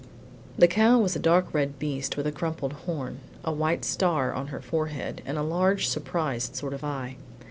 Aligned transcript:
The 0.57 0.67
cow 0.67 0.97
was 0.97 1.15
a 1.15 1.19
dark 1.19 1.53
red 1.53 1.77
beast 1.77 2.17
with 2.17 2.25
a 2.25 2.31
crumpled 2.31 2.73
horn, 2.73 3.19
a 3.45 3.51
white 3.51 3.85
star 3.85 4.33
on 4.33 4.47
her 4.47 4.59
forehead, 4.59 5.21
and 5.27 5.37
a 5.37 5.43
large 5.43 5.87
surprised 5.87 6.55
sort 6.55 6.73
of 6.73 6.83
eye. 6.83 7.17